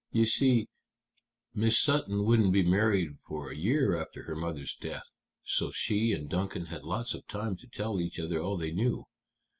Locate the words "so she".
5.43-6.11